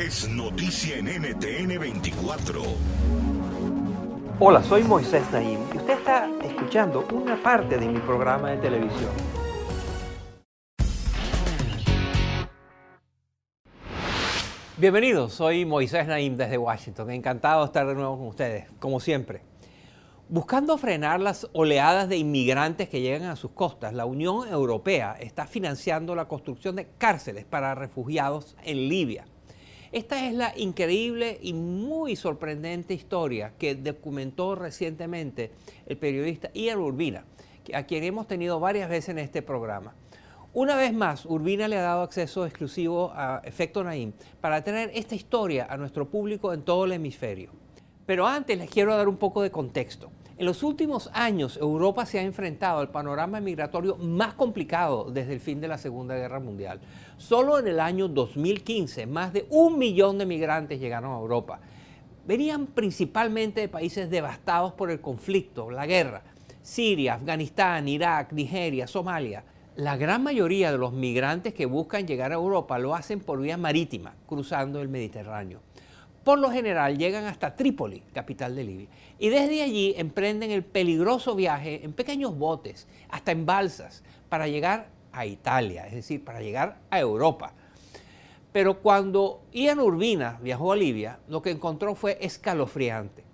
[0.00, 2.62] Es noticia en NTN 24.
[4.38, 9.10] Hola, soy Moisés Naim y usted está escuchando una parte de mi programa de televisión.
[14.78, 17.10] Bienvenidos, soy Moisés Naim desde Washington.
[17.10, 19.42] Encantado de estar de nuevo con ustedes, como siempre.
[20.30, 25.46] Buscando frenar las oleadas de inmigrantes que llegan a sus costas, la Unión Europea está
[25.46, 29.26] financiando la construcción de cárceles para refugiados en Libia.
[29.92, 35.50] Esta es la increíble y muy sorprendente historia que documentó recientemente
[35.84, 37.24] el periodista Ian Urbina,
[37.74, 39.96] a quien hemos tenido varias veces en este programa.
[40.54, 45.16] Una vez más, Urbina le ha dado acceso exclusivo a Efecto Naim para traer esta
[45.16, 47.50] historia a nuestro público en todo el hemisferio.
[48.06, 50.12] Pero antes les quiero dar un poco de contexto.
[50.40, 55.40] En los últimos años, Europa se ha enfrentado al panorama migratorio más complicado desde el
[55.40, 56.80] fin de la Segunda Guerra Mundial.
[57.18, 61.60] Solo en el año 2015, más de un millón de migrantes llegaron a Europa.
[62.26, 66.22] Venían principalmente de países devastados por el conflicto, la guerra.
[66.62, 69.44] Siria, Afganistán, Irak, Nigeria, Somalia.
[69.76, 73.58] La gran mayoría de los migrantes que buscan llegar a Europa lo hacen por vía
[73.58, 75.60] marítima, cruzando el Mediterráneo.
[76.24, 78.88] Por lo general llegan hasta Trípoli, capital de Libia,
[79.18, 84.88] y desde allí emprenden el peligroso viaje en pequeños botes, hasta en balsas, para llegar
[85.12, 87.54] a Italia, es decir, para llegar a Europa.
[88.52, 93.24] Pero cuando Ian Urbina viajó a Libia, lo que encontró fue escalofriante.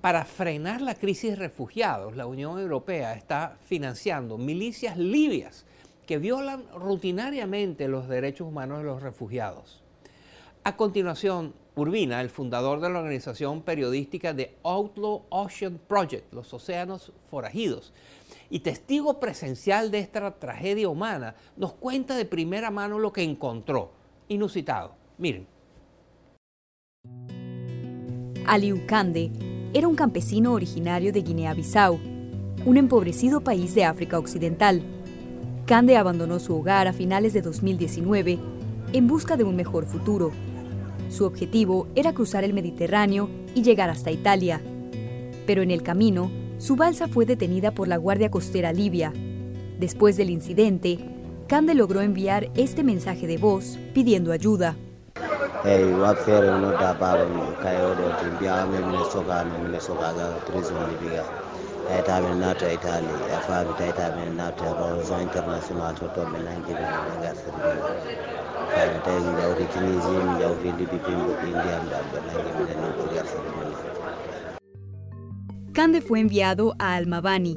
[0.00, 5.64] Para frenar la crisis de refugiados, la Unión Europea está financiando milicias libias
[6.06, 9.82] que violan rutinariamente los derechos humanos de los refugiados.
[10.62, 17.12] A continuación, Urbina, el fundador de la organización periodística de Outlaw Ocean Project, los océanos
[17.28, 17.92] forajidos,
[18.48, 23.90] y testigo presencial de esta tragedia humana, nos cuenta de primera mano lo que encontró.
[24.28, 24.92] Inusitado.
[25.18, 25.48] Miren.
[28.46, 29.32] Aliu Kande
[29.72, 31.98] era un campesino originario de Guinea-Bissau,
[32.64, 34.80] un empobrecido país de África Occidental.
[35.66, 38.38] Kande abandonó su hogar a finales de 2019
[38.92, 40.30] en busca de un mejor futuro.
[41.08, 44.60] Su objetivo era cruzar el Mediterráneo y llegar hasta Italia.
[45.46, 49.12] Pero en el camino, su balsa fue detenida por la Guardia Costera Libia.
[49.78, 50.98] Después del incidente,
[51.48, 54.76] Kande logró enviar este mensaje de voz pidiendo ayuda.
[75.72, 77.56] Kande fue enviado a Almabani,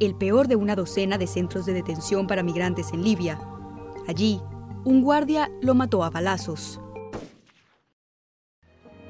[0.00, 3.40] el peor de una docena de centros de detención para migrantes en Libia.
[4.06, 4.40] Allí,
[4.84, 6.80] un guardia lo mató a balazos.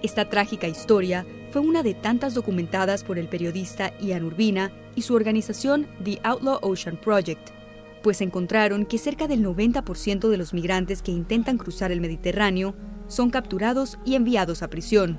[0.03, 5.15] Esta trágica historia fue una de tantas documentadas por el periodista Ian Urbina y su
[5.15, 7.50] organización The Outlaw Ocean Project,
[8.05, 12.75] pues encontraron que cerca del 90% de los migrantes que intentan cruzar el Mediterráneo
[13.09, 15.17] son capturados y enviados a prisión.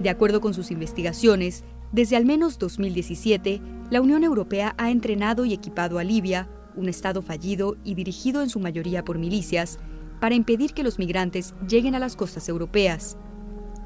[0.00, 1.62] De acuerdo con sus investigaciones,
[1.92, 7.22] desde al menos 2017, la Unión Europea ha entrenado y equipado a Libia, un Estado
[7.22, 9.78] fallido y dirigido en su mayoría por milicias,
[10.20, 13.18] para impedir que los migrantes lleguen a las costas europeas.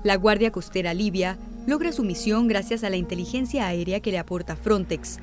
[0.02, 4.56] La Guardia Costera Libia logra su misión gracias a la inteligencia aérea que le aporta
[4.56, 5.18] Frontex,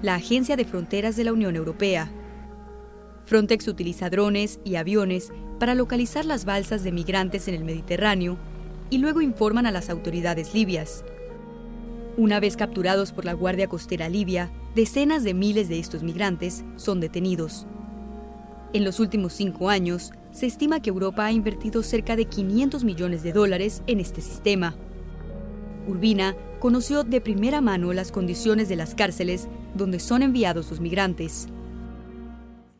[0.00, 2.10] la Agencia de Fronteras de la Unión Europea.
[3.26, 8.36] Frontex utiliza drones y aviones para localizar las balsas de migrantes en el Mediterráneo
[8.88, 11.04] y luego informan a las autoridades libias.
[12.16, 17.00] Una vez capturados por la Guardia Costera Libia, decenas de miles de estos migrantes son
[17.00, 17.66] detenidos.
[18.72, 23.22] En los últimos cinco años, se estima que Europa ha invertido cerca de 500 millones
[23.22, 24.76] de dólares en este sistema.
[25.88, 31.48] Urbina conoció de primera mano las condiciones de las cárceles donde son enviados los migrantes.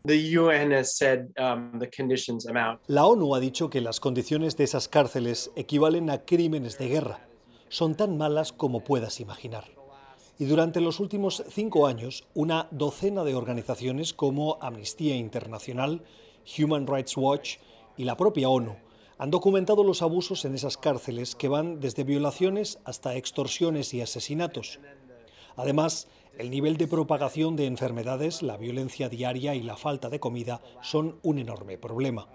[0.06, 1.80] Um,
[2.86, 7.28] La ONU ha dicho que las condiciones de esas cárceles equivalen a crímenes de guerra.
[7.68, 9.64] Son tan malas como puedas imaginar.
[10.38, 16.02] Y durante los últimos cinco años, una docena de organizaciones como Amnistía Internacional,
[16.56, 17.56] Human Rights Watch
[17.96, 18.76] y la propia ONU
[19.18, 24.78] han documentado los abusos en esas cárceles que van desde violaciones hasta extorsiones y asesinatos.
[25.56, 26.06] Además,
[26.38, 31.18] el nivel de propagación de enfermedades, la violencia diaria y la falta de comida son
[31.22, 32.28] un enorme problema.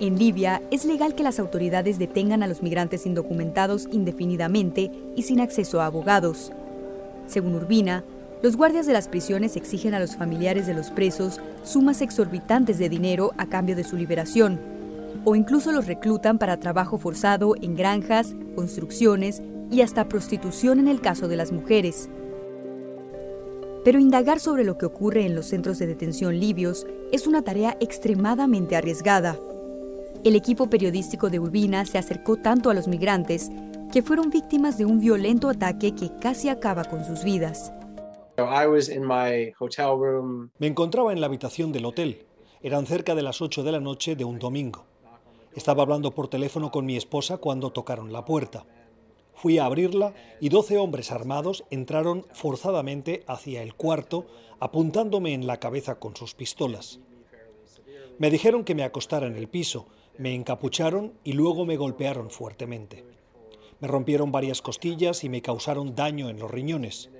[0.00, 5.40] En Libia es legal que las autoridades detengan a los migrantes indocumentados indefinidamente y sin
[5.40, 6.50] acceso a abogados.
[7.28, 8.04] Según Urbina,
[8.42, 12.88] los guardias de las prisiones exigen a los familiares de los presos sumas exorbitantes de
[12.88, 14.58] dinero a cambio de su liberación,
[15.24, 19.40] o incluso los reclutan para trabajo forzado en granjas, construcciones
[19.72, 22.08] y hasta prostitución en el caso de las mujeres.
[23.84, 27.76] Pero indagar sobre lo que ocurre en los centros de detención libios es una tarea
[27.80, 29.38] extremadamente arriesgada.
[30.22, 33.50] El equipo periodístico de Urbina se acercó tanto a los migrantes
[33.90, 37.72] que fueron víctimas de un violento ataque que casi acaba con sus vidas.
[40.58, 42.26] Me encontraba en la habitación del hotel.
[42.62, 44.84] Eran cerca de las 8 de la noche de un domingo.
[45.54, 48.64] Estaba hablando por teléfono con mi esposa cuando tocaron la puerta.
[49.42, 54.24] Fui a abrirla y doce hombres armados entraron forzadamente hacia el cuarto,
[54.60, 57.00] apuntándome en la cabeza con sus pistolas.
[58.20, 63.04] Me dijeron que me acostara en el piso, me encapucharon y luego me golpearon fuertemente.
[63.80, 67.10] Me rompieron varias costillas y me causaron daño en los riñones.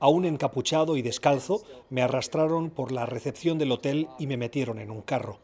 [0.00, 1.60] Aún encapuchado y descalzo,
[1.90, 5.38] me arrastraron por la recepción del hotel y me metieron en un carro.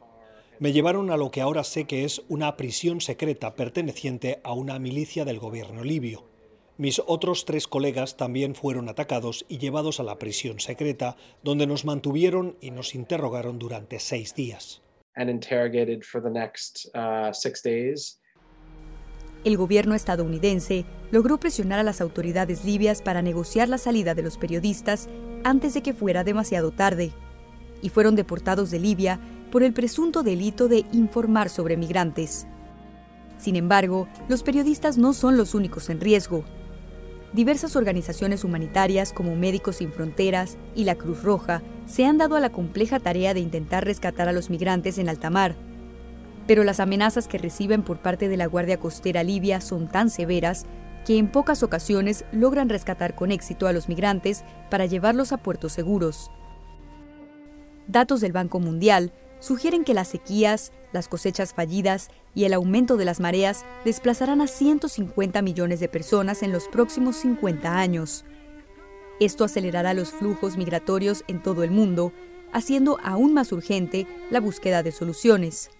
[0.61, 4.79] Me llevaron a lo que ahora sé que es una prisión secreta perteneciente a una
[4.79, 6.25] milicia del gobierno libio.
[6.77, 11.85] Mis otros tres colegas también fueron atacados y llevados a la prisión secreta, donde nos
[11.85, 14.81] mantuvieron y nos interrogaron durante seis días.
[15.17, 15.23] Uh,
[19.45, 24.37] El gobierno estadounidense logró presionar a las autoridades libias para negociar la salida de los
[24.37, 25.09] periodistas
[25.45, 27.13] antes de que fuera demasiado tarde,
[27.85, 29.21] y fueron deportados de Libia
[29.53, 32.47] por el presunto delito de informar sobre migrantes.
[33.37, 36.45] Sin embargo, los periodistas no son los únicos en riesgo.
[37.35, 42.41] Diversas organizaciones humanitarias como Médicos Sin Fronteras y la Cruz Roja se han dado a
[42.41, 45.55] la compleja tarea de intentar rescatar a los migrantes en alta mar.
[46.47, 50.65] Pero las amenazas que reciben por parte de la Guardia Costera Libia son tan severas
[51.05, 55.73] que en pocas ocasiones logran rescatar con éxito a los migrantes para llevarlos a puertos
[55.75, 56.31] seguros.
[57.87, 63.05] Datos del Banco Mundial sugieren que las sequías, las cosechas fallidas y el aumento de
[63.05, 68.25] las mareas desplazarán a 150 millones de personas en los próximos 50 años.
[69.21, 72.13] Esto acelerará los flujos migratorios en todo el mundo,
[72.53, 75.71] haciendo aún más urgente la búsqueda de soluciones.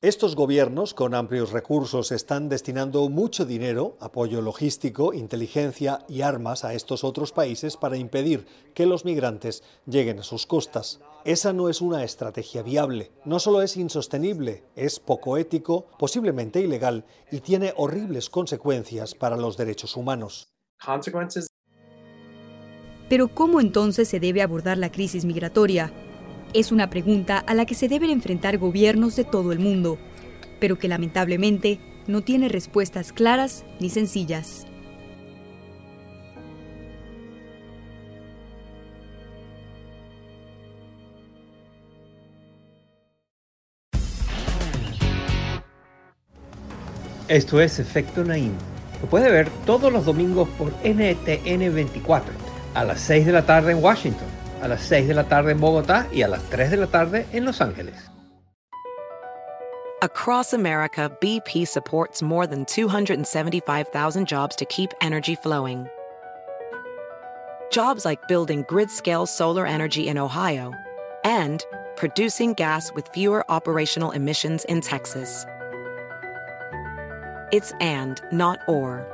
[0.00, 6.74] Estos gobiernos con amplios recursos están destinando mucho dinero, apoyo logístico, inteligencia y armas a
[6.74, 11.00] estos otros países para impedir que los migrantes lleguen a sus costas.
[11.24, 13.10] Esa no es una estrategia viable.
[13.24, 19.56] No solo es insostenible, es poco ético, posiblemente ilegal y tiene horribles consecuencias para los
[19.56, 20.52] derechos humanos.
[23.08, 25.92] Pero ¿cómo entonces se debe abordar la crisis migratoria?
[26.54, 29.98] Es una pregunta a la que se deben enfrentar gobiernos de todo el mundo,
[30.60, 34.64] pero que lamentablemente no tiene respuestas claras ni sencillas.
[47.26, 48.52] Esto es Efecto Naim.
[49.02, 52.32] Lo puede ver todos los domingos por NTN 24
[52.74, 55.60] a las 6 de la tarde en Washington a las 6 de la tarde en
[55.60, 57.94] Bogotá y a las 3 de la tarde en Los Ángeles.
[60.00, 65.86] Across America, BP supports more than 275,000 jobs to keep energy flowing.
[67.70, 70.72] Jobs like building grid-scale solar energy in Ohio
[71.24, 71.64] and
[71.96, 75.46] producing gas with fewer operational emissions in Texas.
[77.52, 79.13] It's and, not or.